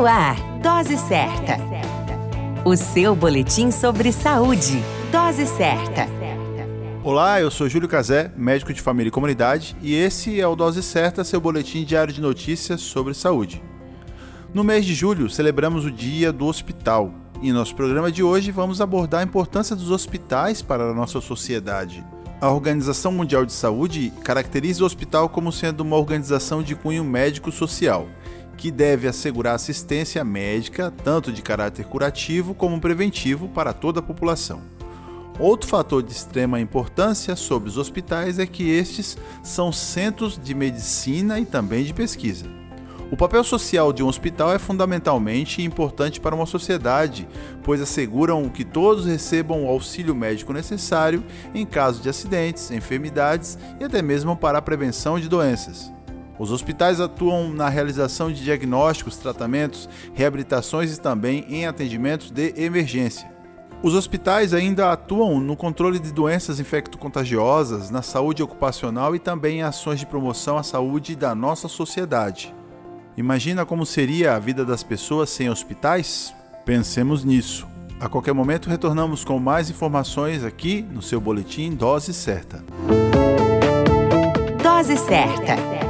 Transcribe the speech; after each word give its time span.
No 0.00 0.06
ar, 0.06 0.34
Dose 0.62 0.96
Certa. 0.96 1.58
O 2.64 2.74
seu 2.74 3.14
boletim 3.14 3.70
sobre 3.70 4.10
saúde. 4.12 4.82
Dose 5.12 5.46
Certa. 5.46 6.08
Olá, 7.04 7.38
eu 7.38 7.50
sou 7.50 7.68
Júlio 7.68 7.86
Cazé, 7.86 8.32
médico 8.34 8.72
de 8.72 8.80
família 8.80 9.08
e 9.08 9.12
comunidade, 9.12 9.76
e 9.82 9.94
esse 9.94 10.40
é 10.40 10.48
o 10.48 10.56
Dose 10.56 10.82
Certa, 10.82 11.22
seu 11.22 11.38
boletim 11.38 11.84
diário 11.84 12.14
de 12.14 12.20
notícias 12.22 12.80
sobre 12.80 13.12
saúde. 13.12 13.62
No 14.54 14.64
mês 14.64 14.86
de 14.86 14.94
julho, 14.94 15.28
celebramos 15.28 15.84
o 15.84 15.90
Dia 15.90 16.32
do 16.32 16.46
Hospital, 16.46 17.12
e 17.42 17.50
em 17.50 17.52
nosso 17.52 17.76
programa 17.76 18.10
de 18.10 18.22
hoje 18.22 18.50
vamos 18.50 18.80
abordar 18.80 19.20
a 19.20 19.24
importância 19.24 19.76
dos 19.76 19.90
hospitais 19.90 20.62
para 20.62 20.84
a 20.84 20.94
nossa 20.94 21.20
sociedade. 21.20 22.02
A 22.40 22.50
Organização 22.50 23.12
Mundial 23.12 23.44
de 23.44 23.52
Saúde 23.52 24.10
caracteriza 24.24 24.82
o 24.82 24.86
hospital 24.86 25.28
como 25.28 25.52
sendo 25.52 25.82
uma 25.82 25.96
organização 25.96 26.62
de 26.62 26.74
cunho 26.74 27.04
médico-social, 27.04 28.08
que 28.60 28.70
deve 28.70 29.08
assegurar 29.08 29.54
assistência 29.54 30.22
médica, 30.22 30.92
tanto 31.02 31.32
de 31.32 31.40
caráter 31.40 31.86
curativo 31.86 32.52
como 32.52 32.78
preventivo, 32.78 33.48
para 33.48 33.72
toda 33.72 34.00
a 34.00 34.02
população. 34.02 34.60
Outro 35.38 35.66
fator 35.66 36.02
de 36.02 36.12
extrema 36.12 36.60
importância 36.60 37.34
sobre 37.34 37.70
os 37.70 37.78
hospitais 37.78 38.38
é 38.38 38.44
que 38.44 38.68
estes 38.68 39.16
são 39.42 39.72
centros 39.72 40.38
de 40.38 40.54
medicina 40.54 41.40
e 41.40 41.46
também 41.46 41.84
de 41.84 41.94
pesquisa. 41.94 42.44
O 43.10 43.16
papel 43.16 43.42
social 43.42 43.94
de 43.94 44.02
um 44.02 44.08
hospital 44.08 44.52
é 44.52 44.58
fundamentalmente 44.58 45.62
importante 45.62 46.20
para 46.20 46.34
uma 46.34 46.44
sociedade, 46.44 47.26
pois 47.62 47.80
asseguram 47.80 48.46
que 48.50 48.62
todos 48.62 49.06
recebam 49.06 49.64
o 49.64 49.68
auxílio 49.68 50.14
médico 50.14 50.52
necessário 50.52 51.24
em 51.54 51.64
caso 51.64 52.02
de 52.02 52.10
acidentes, 52.10 52.70
enfermidades 52.70 53.56
e 53.80 53.84
até 53.84 54.02
mesmo 54.02 54.36
para 54.36 54.58
a 54.58 54.62
prevenção 54.62 55.18
de 55.18 55.30
doenças. 55.30 55.90
Os 56.40 56.50
hospitais 56.50 57.00
atuam 57.00 57.52
na 57.52 57.68
realização 57.68 58.32
de 58.32 58.42
diagnósticos, 58.42 59.18
tratamentos, 59.18 59.86
reabilitações 60.14 60.96
e 60.96 60.98
também 60.98 61.44
em 61.50 61.66
atendimentos 61.66 62.30
de 62.30 62.54
emergência. 62.56 63.30
Os 63.82 63.94
hospitais 63.94 64.54
ainda 64.54 64.90
atuam 64.90 65.38
no 65.38 65.54
controle 65.54 65.98
de 65.98 66.10
doenças 66.10 66.58
infecto-contagiosas, 66.58 67.90
na 67.90 68.00
saúde 68.00 68.42
ocupacional 68.42 69.14
e 69.14 69.18
também 69.18 69.58
em 69.58 69.62
ações 69.62 70.00
de 70.00 70.06
promoção 70.06 70.56
à 70.56 70.62
saúde 70.62 71.14
da 71.14 71.34
nossa 71.34 71.68
sociedade. 71.68 72.54
Imagina 73.18 73.66
como 73.66 73.84
seria 73.84 74.34
a 74.34 74.38
vida 74.38 74.64
das 74.64 74.82
pessoas 74.82 75.28
sem 75.28 75.50
hospitais? 75.50 76.34
Pensemos 76.64 77.22
nisso. 77.22 77.68
A 78.00 78.08
qualquer 78.08 78.32
momento 78.32 78.70
retornamos 78.70 79.24
com 79.24 79.38
mais 79.38 79.68
informações 79.68 80.42
aqui 80.42 80.80
no 80.90 81.02
seu 81.02 81.20
boletim 81.20 81.74
Dose 81.74 82.14
Certa. 82.14 82.64
Dose 84.62 84.96
Certa. 84.96 85.89